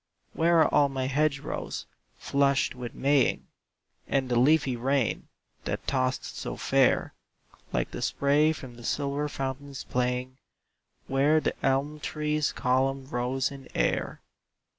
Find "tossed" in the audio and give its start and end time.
5.85-6.25